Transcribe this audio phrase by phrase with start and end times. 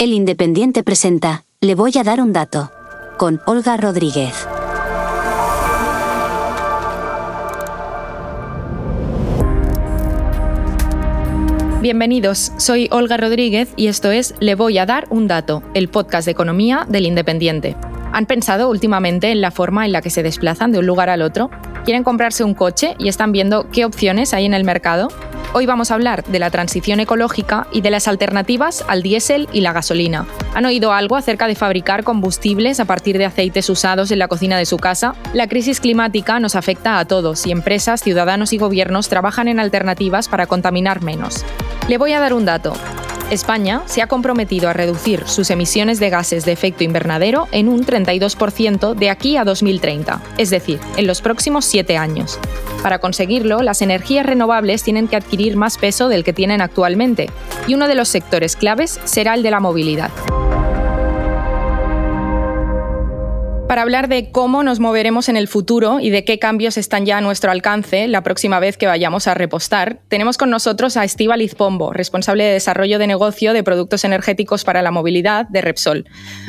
[0.00, 2.70] El Independiente presenta, le voy a dar un dato,
[3.16, 4.46] con Olga Rodríguez.
[11.80, 16.26] Bienvenidos, soy Olga Rodríguez y esto es Le voy a dar un dato, el podcast
[16.26, 17.74] de economía del Independiente.
[18.12, 21.22] ¿Han pensado últimamente en la forma en la que se desplazan de un lugar al
[21.22, 21.50] otro?
[21.84, 25.08] ¿Quieren comprarse un coche y están viendo qué opciones hay en el mercado?
[25.54, 29.62] Hoy vamos a hablar de la transición ecológica y de las alternativas al diésel y
[29.62, 30.26] la gasolina.
[30.54, 34.58] ¿Han oído algo acerca de fabricar combustibles a partir de aceites usados en la cocina
[34.58, 35.14] de su casa?
[35.32, 40.28] La crisis climática nos afecta a todos y empresas, ciudadanos y gobiernos trabajan en alternativas
[40.28, 41.46] para contaminar menos.
[41.88, 42.74] Le voy a dar un dato.
[43.30, 47.84] España se ha comprometido a reducir sus emisiones de gases de efecto invernadero en un
[47.84, 52.38] 32% de aquí a 2030, es decir, en los próximos siete años.
[52.82, 57.30] Para conseguirlo, las energías renovables tienen que adquirir más peso del que tienen actualmente,
[57.66, 60.10] y uno de los sectores claves será el de la movilidad.
[63.68, 67.18] Para hablar de cómo nos moveremos en el futuro y de qué cambios están ya
[67.18, 71.54] a nuestro alcance la próxima vez que vayamos a repostar, tenemos con nosotros a Estíbaliz
[71.54, 76.06] Pombo, responsable de desarrollo de negocio de productos energéticos para la movilidad de Repsol.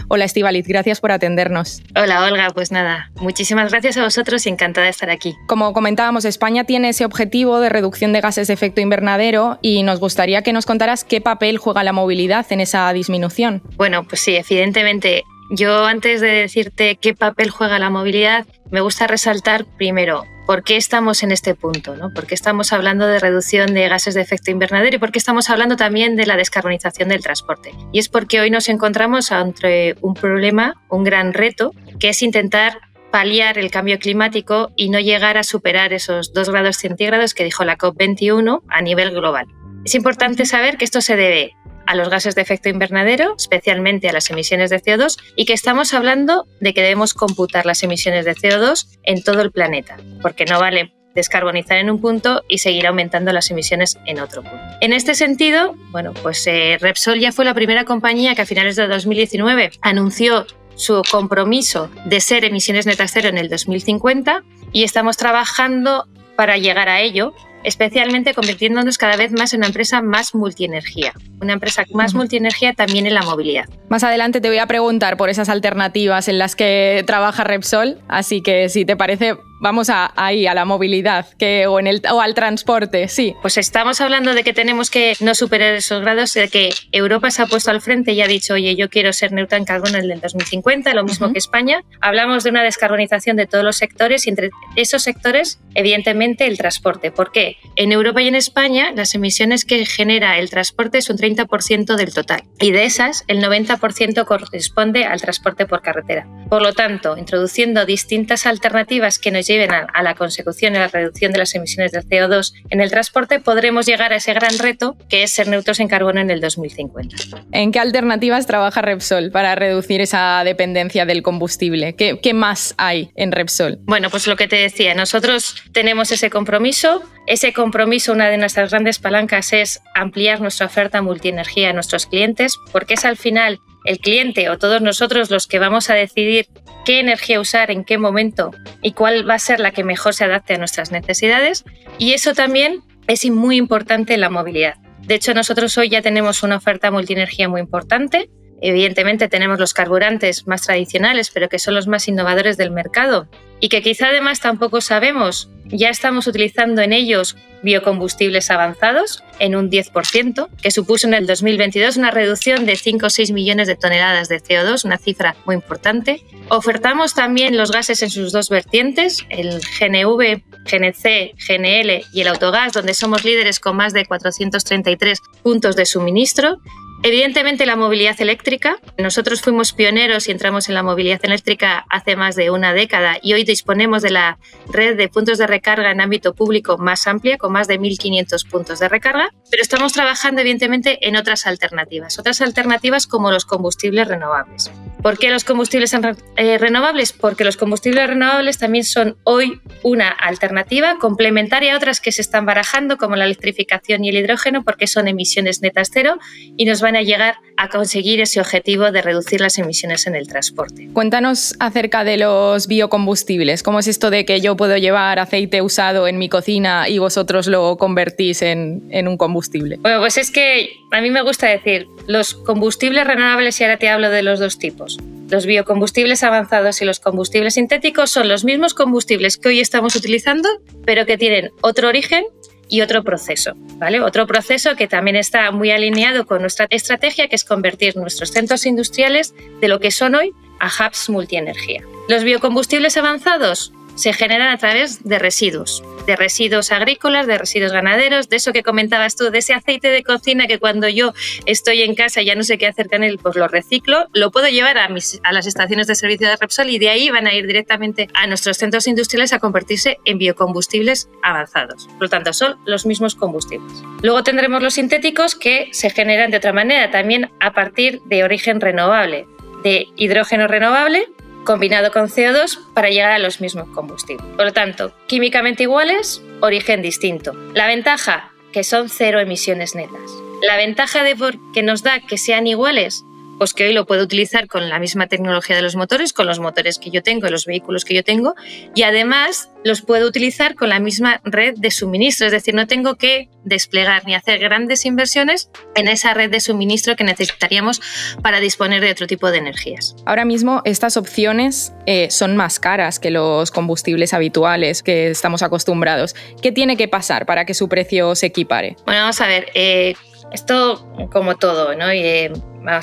[0.08, 1.84] Hola Estíbaliz, gracias por atendernos.
[1.94, 5.36] Hola Olga, pues nada, muchísimas gracias a vosotros y encantada de estar aquí.
[5.50, 10.00] Como comentábamos, España tiene ese objetivo de reducción de gases de efecto invernadero y nos
[10.00, 13.62] gustaría que nos contaras qué papel juega la movilidad en esa disminución.
[13.76, 19.08] Bueno, pues sí, evidentemente yo antes de decirte qué papel juega la movilidad, me gusta
[19.08, 22.12] resaltar primero por qué estamos en este punto, ¿no?
[22.12, 25.50] por qué estamos hablando de reducción de gases de efecto invernadero y por qué estamos
[25.52, 27.72] hablando también de la descarbonización del transporte.
[27.92, 32.80] Y es porque hoy nos encontramos ante un problema, un gran reto, que es intentar
[33.12, 37.64] paliar el cambio climático y no llegar a superar esos 2 grados centígrados que dijo
[37.64, 39.46] la COP21 a nivel global.
[39.86, 41.54] Es importante saber que esto se debe
[41.90, 45.96] a los gases de efecto invernadero, especialmente a las emisiones de CO2, y que estamos
[45.96, 50.60] hablando de que debemos computar las emisiones de CO2 en todo el planeta, porque no
[50.60, 54.60] vale descarbonizar en un punto y seguir aumentando las emisiones en otro punto.
[54.82, 58.76] En este sentido, bueno, pues eh, Repsol ya fue la primera compañía que a finales
[58.76, 60.46] de 2019 anunció
[60.76, 66.88] su compromiso de ser emisiones netas cero en el 2050 y estamos trabajando para llegar
[66.88, 67.34] a ello
[67.70, 73.06] especialmente convirtiéndonos cada vez más en una empresa más multienergía, una empresa más multienergía también
[73.06, 73.66] en la movilidad.
[73.90, 78.42] Más adelante te voy a preguntar por esas alternativas en las que trabaja Repsol, así
[78.42, 82.22] que si te parece vamos a, ahí, a la movilidad que, o, en el, o
[82.22, 83.36] al transporte, sí.
[83.42, 87.42] Pues estamos hablando de que tenemos que no superar esos grados, de que Europa se
[87.42, 90.10] ha puesto al frente y ha dicho, oye, yo quiero ser neutra en carbono en
[90.10, 91.84] el 2050, lo mismo que España.
[92.02, 97.12] Hablamos de una descarbonización de todos los sectores y entre esos sectores, evidentemente, el transporte.
[97.12, 97.58] ¿Por qué?
[97.76, 102.14] En Europa y en España, las emisiones que genera el transporte es un 30% del
[102.14, 106.28] total y de esas, el 90% corresponde al transporte por carretera.
[106.50, 111.32] Por lo tanto, introduciendo distintas alternativas que nos lleven a, la consecución y la reducción
[111.32, 115.24] de las emisiones de CO2 en el transporte, podremos llegar a ese gran reto que
[115.24, 117.16] es ser neutros en carbono en el 2050.
[117.52, 121.96] ¿En qué alternativas trabaja Repsol para reducir esa dependencia del combustible?
[121.96, 123.80] ¿Qué, qué más hay en Repsol?
[123.84, 127.02] Bueno, pues lo que te decía, nosotros tenemos ese compromiso.
[127.28, 132.58] Ese compromiso, una de nuestras grandes palancas es ampliar nuestra oferta multienergía a nuestros clientes,
[132.72, 136.48] porque es al final el cliente o todos nosotros los que vamos a decidir
[136.90, 138.50] qué energía usar, en qué momento
[138.82, 141.64] y cuál va a ser la que mejor se adapte a nuestras necesidades.
[142.00, 144.74] Y eso también es muy importante en la movilidad.
[144.98, 148.32] De hecho, nosotros hoy ya tenemos una oferta multienergía muy importante.
[148.62, 153.28] Evidentemente tenemos los carburantes más tradicionales, pero que son los más innovadores del mercado
[153.60, 155.50] y que quizá además tampoco sabemos.
[155.66, 161.98] Ya estamos utilizando en ellos biocombustibles avanzados en un 10%, que supuso en el 2022
[161.98, 166.24] una reducción de 5 o 6 millones de toneladas de CO2, una cifra muy importante.
[166.48, 172.74] Ofertamos también los gases en sus dos vertientes, el GNV, GNC, GNL y el autogás,
[172.74, 176.60] donde somos líderes con más de 433 puntos de suministro
[177.02, 178.78] Evidentemente la movilidad eléctrica.
[178.98, 183.34] Nosotros fuimos pioneros y entramos en la movilidad eléctrica hace más de una década y
[183.34, 184.38] hoy disponemos de la
[184.68, 188.80] red de puntos de recarga en ámbito público más amplia, con más de 1.500 puntos
[188.80, 194.70] de recarga, pero estamos trabajando evidentemente en otras alternativas, otras alternativas como los combustibles renovables.
[195.02, 195.96] ¿Por qué los combustibles
[196.36, 197.14] eh, renovables?
[197.14, 202.46] Porque los combustibles renovables también son hoy una alternativa complementaria a otras que se están
[202.46, 206.20] barajando, como la electrificación y el hidrógeno, porque son emisiones netas cero
[206.58, 210.28] y nos van a llegar a conseguir ese objetivo de reducir las emisiones en el
[210.28, 210.90] transporte.
[210.94, 213.64] Cuéntanos acerca de los biocombustibles.
[213.64, 217.48] ¿Cómo es esto de que yo puedo llevar aceite usado en mi cocina y vosotros
[217.48, 219.78] lo convertís en, en un combustible?
[219.78, 223.90] Bueno, pues es que a mí me gusta decir, los combustibles renovables, y ahora te
[223.90, 224.89] hablo de los dos tipos.
[225.30, 230.50] Los biocombustibles avanzados y los combustibles sintéticos son los mismos combustibles que hoy estamos utilizando,
[230.86, 232.24] pero que tienen otro origen
[232.68, 234.02] y otro proceso, ¿vale?
[234.02, 238.66] Otro proceso que también está muy alineado con nuestra estrategia, que es convertir nuestros centros
[238.66, 241.84] industriales de lo que son hoy a hubs multienergía.
[242.08, 248.30] Los biocombustibles avanzados se generan a través de residuos, de residuos agrícolas, de residuos ganaderos,
[248.30, 251.14] de eso que comentabas tú, de ese aceite de cocina que cuando yo
[251.46, 254.48] estoy en casa ya no sé qué hacer con él, pues lo reciclo, lo puedo
[254.48, 257.34] llevar a, mis, a las estaciones de servicio de Repsol y de ahí van a
[257.34, 261.88] ir directamente a nuestros centros industriales a convertirse en biocombustibles avanzados.
[261.88, 263.84] Por lo tanto, son los mismos combustibles.
[264.02, 268.62] Luego tendremos los sintéticos que se generan de otra manera, también a partir de origen
[268.62, 269.28] renovable,
[269.62, 271.10] de hidrógeno renovable
[271.44, 274.26] combinado con CO2 para llegar a los mismos combustibles.
[274.36, 277.34] Por lo tanto, químicamente iguales, origen distinto.
[277.54, 280.12] La ventaja, que son cero emisiones netas.
[280.42, 281.16] La ventaja de
[281.54, 283.06] que nos da que sean iguales,
[283.40, 286.40] pues que hoy lo puedo utilizar con la misma tecnología de los motores, con los
[286.40, 288.36] motores que yo tengo, los vehículos que yo tengo,
[288.76, 292.96] y además los puedo utilizar con la misma red de suministro, es decir, no tengo
[292.96, 297.82] que desplegar ni hacer grandes inversiones en esa red de suministro que necesitaríamos
[298.22, 299.96] para disponer de otro tipo de energías.
[300.06, 306.16] Ahora mismo estas opciones eh, son más caras que los combustibles habituales que estamos acostumbrados.
[306.42, 308.76] ¿Qué tiene que pasar para que su precio se equipare?
[308.86, 309.48] Bueno, vamos a ver.
[309.54, 309.96] Eh,
[310.32, 311.94] esto como todo, ¿no?
[311.94, 312.32] Y,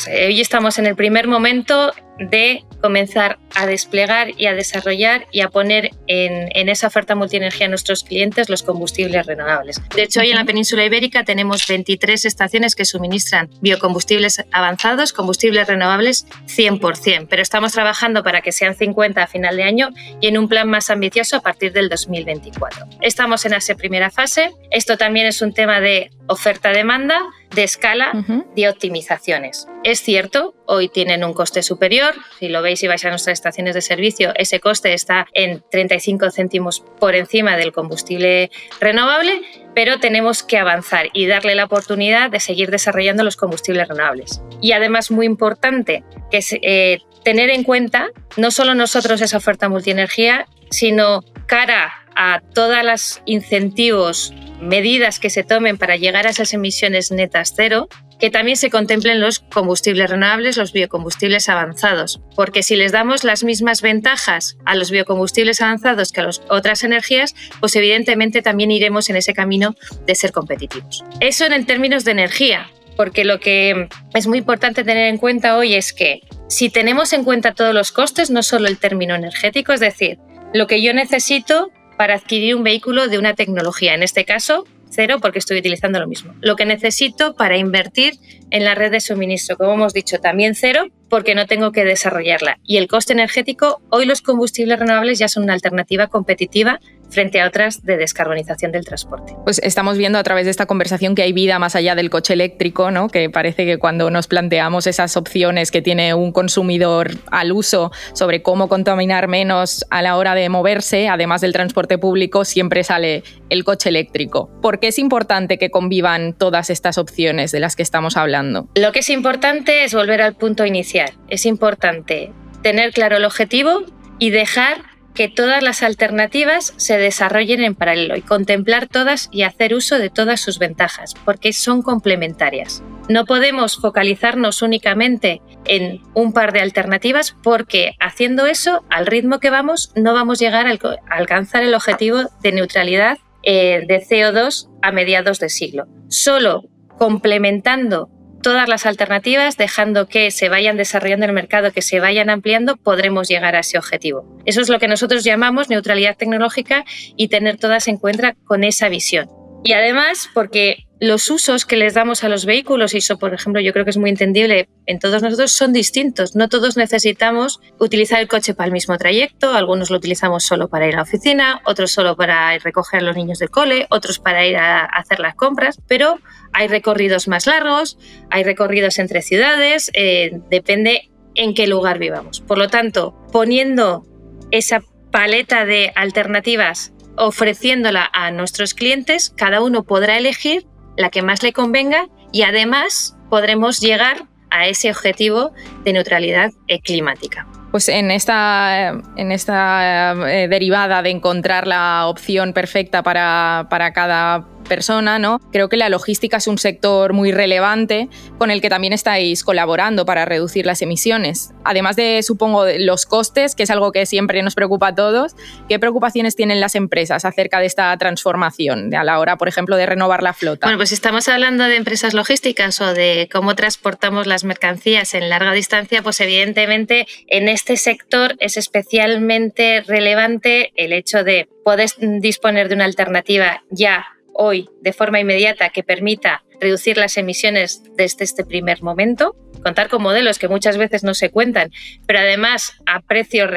[0.08, 5.40] eh, hoy estamos en el primer momento de comenzar a desplegar y a desarrollar y
[5.40, 9.80] a poner en, esa oferta multienergía a nuestros clientes los combustibles renovables.
[9.94, 15.66] De hecho, hoy en la península ibérica tenemos 23 estaciones que suministran biocombustibles avanzados, combustibles
[15.66, 19.90] renovables 100%, pero estamos trabajando para que sean 50 a final de año
[20.20, 22.86] y en un plan más ambicioso a partir del 2024.
[23.02, 24.52] Estamos en esa primera fase.
[24.70, 27.20] Esto también es un tema de oferta-demanda,
[27.54, 28.12] de escala,
[28.54, 29.68] de optimizaciones.
[29.84, 32.14] Es cierto, hoy tienen un coste superior.
[32.38, 36.30] Si lo veis y vais a nuestras estaciones de servicio, ese coste está en 35
[36.30, 38.50] céntimos por encima del combustible
[38.80, 39.42] renovable,
[39.74, 44.42] pero tenemos que avanzar y darle la oportunidad de seguir desarrollando los combustibles renovables.
[44.60, 49.68] Y además, muy importante, que es eh, tener en cuenta no solo nosotros esa oferta
[49.68, 56.52] multienergía, sino cara a todos los incentivos, medidas que se tomen para llegar a esas
[56.54, 62.76] emisiones netas cero, que también se contemplen los combustibles renovables, los biocombustibles avanzados, porque si
[62.76, 67.76] les damos las mismas ventajas a los biocombustibles avanzados que a las otras energías, pues
[67.76, 69.74] evidentemente también iremos en ese camino
[70.06, 71.04] de ser competitivos.
[71.20, 75.74] Eso en términos de energía, porque lo que es muy importante tener en cuenta hoy
[75.74, 79.80] es que si tenemos en cuenta todos los costes, no solo el término energético, es
[79.80, 80.18] decir,
[80.54, 85.18] lo que yo necesito para adquirir un vehículo de una tecnología, en este caso cero
[85.20, 86.34] porque estoy utilizando lo mismo.
[86.40, 88.14] Lo que necesito para invertir
[88.50, 92.58] en la red de suministro, como hemos dicho, también cero porque no tengo que desarrollarla.
[92.64, 96.80] Y el coste energético, hoy los combustibles renovables ya son una alternativa competitiva
[97.10, 99.34] frente a otras de descarbonización del transporte.
[99.44, 102.34] Pues estamos viendo a través de esta conversación que hay vida más allá del coche
[102.34, 103.08] eléctrico, ¿no?
[103.08, 108.42] que parece que cuando nos planteamos esas opciones que tiene un consumidor al uso sobre
[108.42, 113.64] cómo contaminar menos a la hora de moverse, además del transporte público, siempre sale el
[113.64, 114.50] coche eléctrico.
[114.60, 118.68] ¿Por qué es importante que convivan todas estas opciones de las que estamos hablando?
[118.74, 120.95] Lo que es importante es volver al punto inicial.
[121.28, 123.84] Es importante tener claro el objetivo
[124.18, 124.82] y dejar
[125.14, 130.10] que todas las alternativas se desarrollen en paralelo y contemplar todas y hacer uso de
[130.10, 132.82] todas sus ventajas, porque son complementarias.
[133.08, 139.50] No podemos focalizarnos únicamente en un par de alternativas porque haciendo eso, al ritmo que
[139.50, 144.92] vamos, no vamos a llegar a alcanzar el objetivo de neutralidad eh, de CO2 a
[144.92, 145.86] mediados de siglo.
[146.08, 146.64] Solo
[146.98, 148.10] complementando
[148.46, 153.26] todas las alternativas, dejando que se vayan desarrollando el mercado, que se vayan ampliando, podremos
[153.26, 154.24] llegar a ese objetivo.
[154.44, 156.84] Eso es lo que nosotros llamamos neutralidad tecnológica
[157.16, 159.28] y tener todas en cuenta con esa visión.
[159.64, 163.60] Y además, porque los usos que les damos a los vehículos, y eso, por ejemplo,
[163.60, 166.34] yo creo que es muy entendible en todos nosotros, son distintos.
[166.34, 169.52] No todos necesitamos utilizar el coche para el mismo trayecto.
[169.52, 173.16] Algunos lo utilizamos solo para ir a la oficina, otros solo para recoger a los
[173.16, 175.78] niños del cole, otros para ir a hacer las compras.
[175.86, 176.18] Pero
[176.52, 177.98] hay recorridos más largos,
[178.30, 182.40] hay recorridos entre ciudades, eh, depende en qué lugar vivamos.
[182.40, 184.06] Por lo tanto, poniendo
[184.50, 191.42] esa paleta de alternativas ofreciéndola a nuestros clientes, cada uno podrá elegir la que más
[191.42, 195.52] le convenga y además podremos llegar a ese objetivo
[195.84, 196.52] de neutralidad
[196.84, 197.46] climática.
[197.70, 204.46] Pues en esta, en esta eh, derivada de encontrar la opción perfecta para, para cada
[204.66, 205.40] persona, ¿no?
[205.52, 208.08] Creo que la logística es un sector muy relevante
[208.38, 211.52] con el que también estáis colaborando para reducir las emisiones.
[211.64, 215.34] Además de, supongo, los costes, que es algo que siempre nos preocupa a todos,
[215.68, 219.86] ¿qué preocupaciones tienen las empresas acerca de esta transformación a la hora, por ejemplo, de
[219.86, 220.66] renovar la flota?
[220.66, 225.52] Bueno, pues estamos hablando de empresas logísticas o de cómo transportamos las mercancías en larga
[225.52, 232.74] distancia, pues evidentemente en este sector es especialmente relevante el hecho de poder disponer de
[232.74, 238.82] una alternativa ya hoy de forma inmediata que permita reducir las emisiones desde este primer
[238.82, 241.70] momento, contar con modelos que muchas veces no se cuentan,
[242.06, 243.50] pero además a precios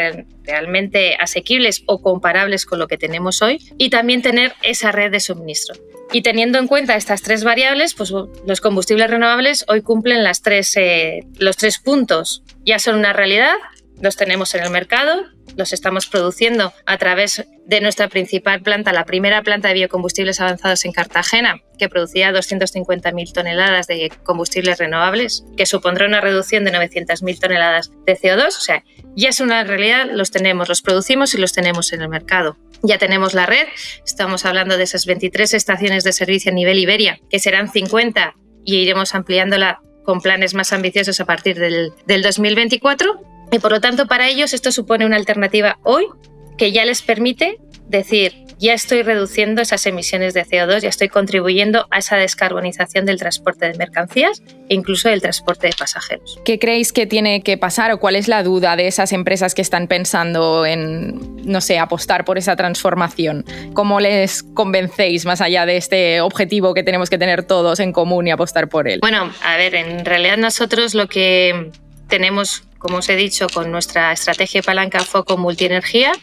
[0.44, 5.20] realmente asequibles o comparables con lo que tenemos hoy, y también tener esa red de
[5.20, 5.76] suministro.
[6.12, 10.76] Y teniendo en cuenta estas tres variables, pues los combustibles renovables hoy cumplen las tres,
[10.76, 12.44] eh, los tres puntos.
[12.66, 13.54] Ya son una realidad,
[14.02, 15.26] los tenemos en el mercado,
[15.58, 20.86] los estamos produciendo a través de nuestra principal planta, la primera planta de biocombustibles avanzados
[20.86, 27.40] en Cartagena, que producía 250.000 toneladas de combustibles renovables, que supondrá una reducción de 900.000
[27.40, 28.48] toneladas de CO2.
[28.48, 28.84] O sea,
[29.16, 32.58] ya es una realidad, los tenemos, los producimos y los tenemos en el mercado.
[32.82, 33.68] Ya tenemos la red,
[34.06, 38.78] estamos hablando de esas 23 estaciones de servicio a nivel Iberia, que serán 50 y
[38.78, 44.08] iremos ampliándola con planes más ambiciosos a partir del, del 2024 y por lo tanto,
[44.08, 46.06] para ellos esto supone una alternativa hoy
[46.58, 51.88] que ya les permite decir, ya estoy reduciendo esas emisiones de CO2, ya estoy contribuyendo
[51.90, 56.40] a esa descarbonización del transporte de mercancías e incluso del transporte de pasajeros.
[56.44, 59.62] ¿Qué creéis que tiene que pasar o cuál es la duda de esas empresas que
[59.62, 63.46] están pensando en, no sé, apostar por esa transformación?
[63.74, 68.28] ¿Cómo les convencéis más allá de este objetivo que tenemos que tener todos en común
[68.28, 69.00] y apostar por él?
[69.00, 71.72] Bueno, a ver, en realidad nosotros lo que
[72.10, 76.14] tenemos como os he dicho, con nuestra estrategia palanca foco multienergía.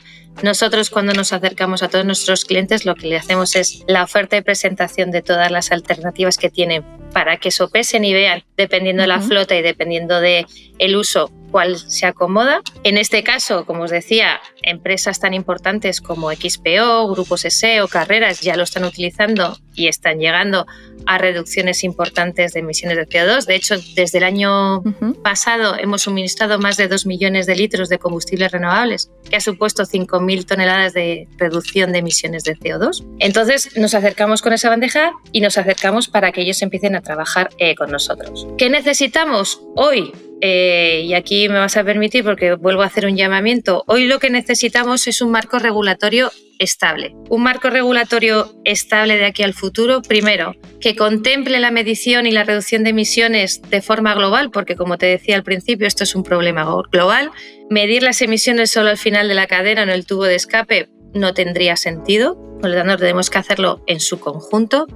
[0.42, 4.36] Nosotros cuando nos acercamos a todos nuestros clientes lo que le hacemos es la oferta
[4.36, 9.06] y presentación de todas las alternativas que tienen para que sopesen y vean, dependiendo de
[9.06, 10.46] la flota y dependiendo de
[10.78, 12.60] el uso, cuál se acomoda.
[12.84, 18.40] En este caso, como os decía, empresas tan importantes como XPO, Grupos SE o Carreras
[18.40, 20.66] ya lo están utilizando y están llegando
[21.06, 23.46] a reducciones importantes de emisiones de CO2.
[23.46, 24.82] De hecho, desde el año
[25.22, 29.84] pasado hemos suministrado más de 2 millones de litros de combustibles renovables, que ha supuesto
[29.84, 33.04] 5.000 toneladas de reducción de emisiones de CO2.
[33.20, 37.50] Entonces, nos acercamos con esa bandeja y nos acercamos para que ellos empiecen a trabajar
[37.58, 38.46] eh, con nosotros.
[38.58, 40.12] ¿Qué necesitamos hoy?
[40.40, 43.84] Eh, y aquí me vas a permitir porque vuelvo a hacer un llamamiento.
[43.86, 47.14] Hoy lo que necesitamos es un marco regulatorio estable.
[47.28, 52.44] Un marco regulatorio estable de aquí al futuro, primero, que contemple la medición y la
[52.44, 56.22] reducción de emisiones de forma global, porque como te decía al principio, esto es un
[56.22, 57.30] problema global.
[57.70, 61.34] Medir las emisiones solo al final de la cadena en el tubo de escape no
[61.34, 64.86] tendría sentido, por lo tanto tenemos que hacerlo en su conjunto.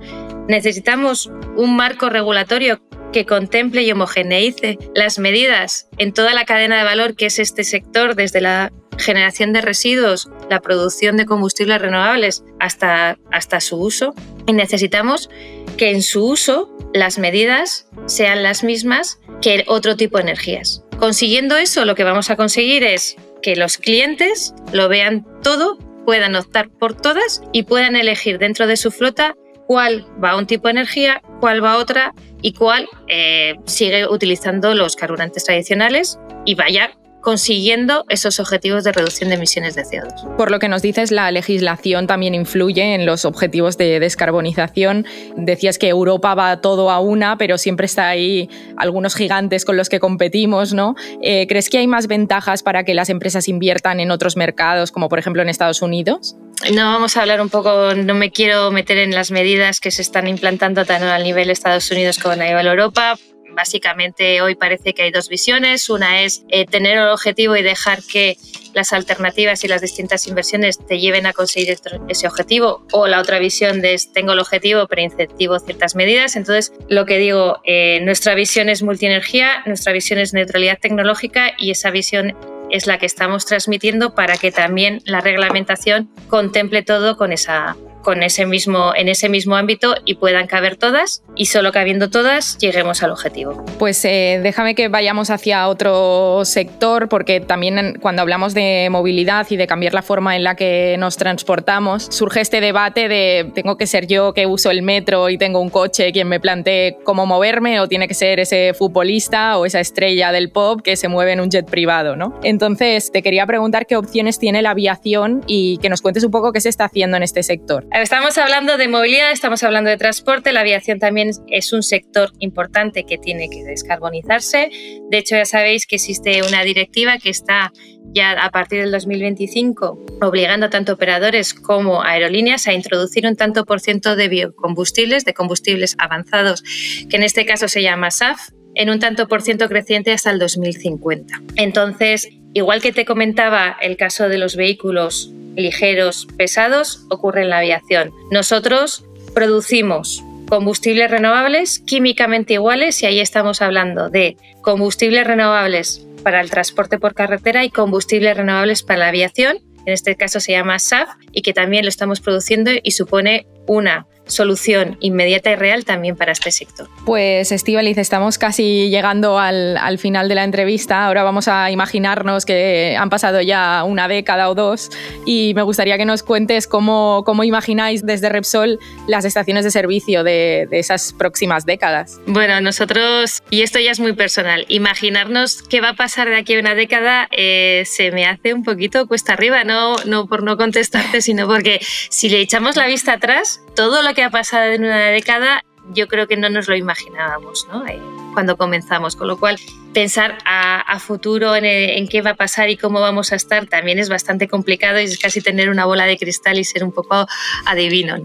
[0.48, 2.80] Necesitamos un marco regulatorio
[3.12, 7.64] que contemple y homogeneice las medidas en toda la cadena de valor que es este
[7.64, 14.14] sector, desde la generación de residuos, la producción de combustibles renovables hasta, hasta su uso.
[14.46, 15.30] Y necesitamos
[15.76, 20.84] que en su uso las medidas sean las mismas que otro tipo de energías.
[20.98, 25.78] Consiguiendo eso, lo que vamos a conseguir es que los clientes lo vean todo,
[26.10, 29.36] puedan optar por todas y puedan elegir dentro de su flota
[29.68, 34.08] cuál va a un tipo de energía, cuál va a otra y cuál eh, sigue
[34.08, 40.36] utilizando los carburantes tradicionales y vaya consiguiendo esos objetivos de reducción de emisiones de CO2.
[40.36, 45.06] Por lo que nos dices, la legislación también influye en los objetivos de descarbonización.
[45.36, 49.88] Decías que Europa va todo a una, pero siempre está ahí algunos gigantes con los
[49.88, 50.94] que competimos, ¿no?
[51.22, 55.08] Eh, ¿Crees que hay más ventajas para que las empresas inviertan en otros mercados, como
[55.08, 56.36] por ejemplo en Estados Unidos?
[56.74, 60.02] No vamos a hablar un poco, no me quiero meter en las medidas que se
[60.02, 63.16] están implantando tanto a nivel Estados Unidos como a nivel Europa,
[63.52, 65.88] Básicamente hoy parece que hay dos visiones.
[65.90, 68.37] Una es eh, tener el objetivo y dejar que
[68.75, 71.76] las alternativas y las distintas inversiones te lleven a conseguir
[72.09, 72.87] ese objetivo.
[72.92, 76.37] O la otra visión es tengo el objetivo pero incentivo ciertas medidas.
[76.37, 81.71] Entonces, lo que digo, eh, nuestra visión es multienergía, nuestra visión es neutralidad tecnológica y
[81.71, 82.37] esa visión
[82.71, 88.23] es la que estamos transmitiendo para que también la reglamentación contemple todo con esa con
[88.23, 93.02] ese mismo, en ese mismo ámbito y puedan caber todas y solo cabiendo todas lleguemos
[93.02, 93.64] al objetivo.
[93.78, 99.57] Pues eh, déjame que vayamos hacia otro sector porque también cuando hablamos de movilidad y
[99.57, 103.87] de cambiar la forma en la que nos transportamos, surge este debate de tengo que
[103.87, 107.80] ser yo que uso el metro y tengo un coche quien me plantee cómo moverme
[107.80, 111.40] o tiene que ser ese futbolista o esa estrella del pop que se mueve en
[111.40, 112.38] un jet privado, ¿no?
[112.42, 116.52] Entonces te quería preguntar qué opciones tiene la aviación y que nos cuentes un poco
[116.52, 117.87] qué se está haciendo en este sector.
[117.92, 123.04] Estamos hablando de movilidad, estamos hablando de transporte, la aviación también es un sector importante
[123.04, 124.70] que tiene que descarbonizarse.
[125.11, 127.73] De hecho, ya sabéis que existe una directiva que está
[128.14, 133.80] ya a partir del 2025 obligando tanto operadores como aerolíneas a introducir un tanto por
[133.80, 136.62] ciento de biocombustibles, de combustibles avanzados,
[137.09, 140.38] que en este caso se llama SAF, en un tanto por ciento creciente hasta el
[140.38, 141.42] 2050.
[141.56, 147.59] Entonces, igual que te comentaba el caso de los vehículos ligeros, pesados, ocurre en la
[147.59, 148.12] aviación.
[148.30, 149.04] Nosotros
[149.35, 156.99] producimos combustibles renovables químicamente iguales y ahí estamos hablando de combustibles renovables para el transporte
[156.99, 159.59] por carretera y combustibles renovables para la aviación.
[159.87, 164.07] En este caso se llama SAF y que también lo estamos produciendo y supone una
[164.30, 166.88] solución inmediata y real también para este sector.
[167.04, 171.06] Pues Estivaliz, estamos casi llegando al, al, final de la entrevista.
[171.06, 174.90] Ahora vamos a imaginarnos que han pasado ya una década o dos
[175.26, 180.25] y me gustaría que nos cuentes cómo, cómo imagináis desde Repsol las estaciones de servicio
[180.25, 182.20] de, de, esas próximas décadas.
[182.26, 186.56] Bueno, nosotros, y esto ya es muy personal, imaginarnos qué va a pasar de aquí
[186.56, 190.56] a una década eh, se me hace un poquito cuesta arriba, no, no por no
[190.56, 194.84] contestarte, sino porque si le echamos la vista atrás, todo lo que ha pasado en
[194.84, 197.84] una década yo creo que no nos lo imaginábamos ¿no?
[198.32, 199.58] Cuando comenzamos, con lo cual
[199.92, 204.08] pensar a, futuro en, qué va a pasar y cómo vamos a estar también es
[204.08, 207.26] bastante complicado y es casi tener una bola de cristal y ser un poco
[207.64, 208.16] adivino.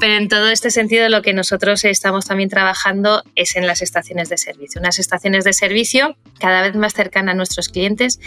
[0.00, 4.28] Pero en todo este sentido lo que nosotros estamos también trabajando es en las estaciones
[4.28, 4.80] de servicio.
[4.80, 8.18] Unas estaciones de servicio cada vez más cercanas a nuestros clientes,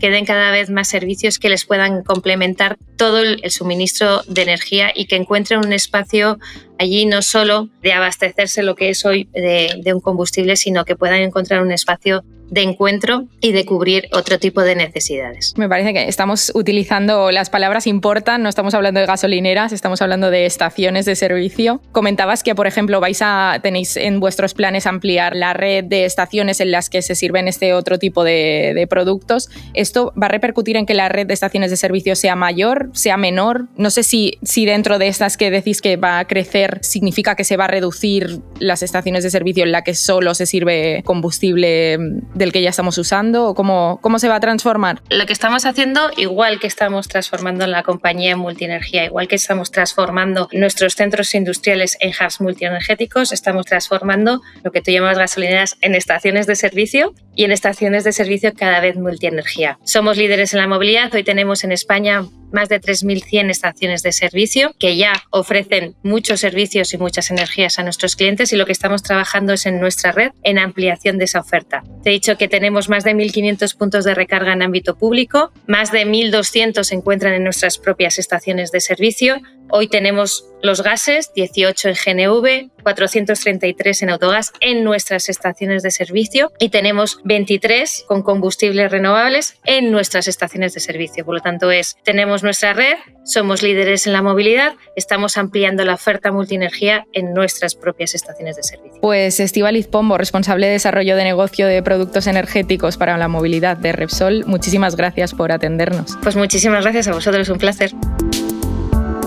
[0.00, 4.92] que den cada vez más servicios que les puedan complementar todo el, suministro de energía
[4.94, 6.38] y que encuentren un espacio
[6.82, 10.96] allí no solo de abastecerse lo que es hoy de, de un combustible, sino que
[10.96, 15.54] puedan encontrar un espacio de encuentro y de cubrir otro tipo de necesidades.
[15.56, 20.30] Me parece que estamos utilizando las palabras importan, no estamos hablando de gasolineras, estamos hablando
[20.30, 21.80] de estaciones de servicio.
[21.92, 26.60] Comentabas que, por ejemplo, vais a tenéis en vuestros planes ampliar la red de estaciones
[26.60, 29.48] en las que se sirven este otro tipo de, productos.
[29.72, 33.16] ¿Esto va a repercutir en que la red de estaciones de servicio sea mayor, sea
[33.16, 33.68] menor?
[33.76, 37.44] No sé si, si dentro de estas que decís que va a crecer significa que
[37.44, 41.98] se va a reducir las estaciones de servicio en la que solo se sirve combustible
[42.42, 45.00] del que ya estamos usando o cómo, cómo se va a transformar?
[45.10, 49.70] Lo que estamos haciendo, igual que estamos transformando la compañía en multienergía, igual que estamos
[49.70, 55.94] transformando nuestros centros industriales en hubs multienergéticos, estamos transformando lo que tú llamas gasolineras en
[55.94, 59.78] estaciones de servicio y en estaciones de servicio cada vez multienergía.
[59.84, 64.74] Somos líderes en la movilidad, hoy tenemos en España más de 3.100 estaciones de servicio
[64.78, 69.02] que ya ofrecen muchos servicios y muchas energías a nuestros clientes y lo que estamos
[69.02, 71.82] trabajando es en nuestra red en ampliación de esa oferta.
[72.02, 75.92] Te he dicho que tenemos más de 1.500 puntos de recarga en ámbito público, más
[75.92, 79.40] de 1.200 se encuentran en nuestras propias estaciones de servicio,
[79.74, 86.52] Hoy tenemos los gases, 18 en GNV, 433 en autogas en nuestras estaciones de servicio
[86.58, 91.24] y tenemos 23 con combustibles renovables en nuestras estaciones de servicio.
[91.24, 95.94] Por lo tanto, es tenemos nuestra red, somos líderes en la movilidad, estamos ampliando la
[95.94, 99.00] oferta multienergía en nuestras propias estaciones de servicio.
[99.00, 103.92] Pues Estivaliz Pombo, responsable de desarrollo de negocio de productos energéticos para la movilidad de
[103.92, 106.18] Repsol, muchísimas gracias por atendernos.
[106.22, 107.92] Pues muchísimas gracias a vosotros, un placer.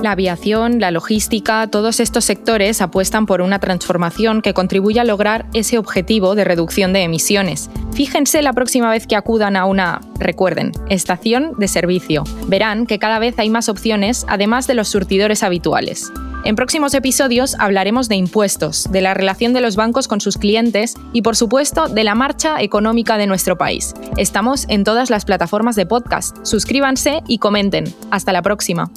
[0.05, 5.47] La aviación, la logística, todos estos sectores apuestan por una transformación que contribuya a lograr
[5.55, 7.71] ese objetivo de reducción de emisiones.
[7.91, 12.23] Fíjense la próxima vez que acudan a una, recuerden, estación de servicio.
[12.45, 16.11] Verán que cada vez hay más opciones además de los surtidores habituales.
[16.43, 20.93] En próximos episodios hablaremos de impuestos, de la relación de los bancos con sus clientes
[21.13, 23.95] y, por supuesto, de la marcha económica de nuestro país.
[24.17, 26.37] Estamos en todas las plataformas de podcast.
[26.45, 27.85] Suscríbanse y comenten.
[28.11, 28.91] Hasta la próxima.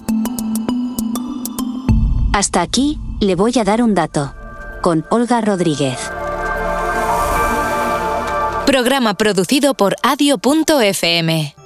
[2.39, 4.33] Hasta aquí, le voy a dar un dato.
[4.81, 5.99] Con Olga Rodríguez.
[8.65, 11.57] Programa producido por adio.fm.